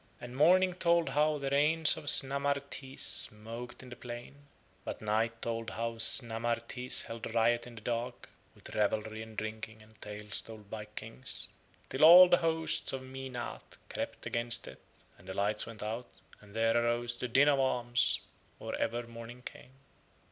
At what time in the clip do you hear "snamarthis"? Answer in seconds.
2.09-3.03, 5.99-7.03